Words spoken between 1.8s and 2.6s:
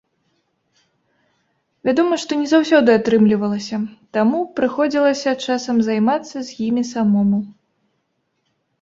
Вядома, што не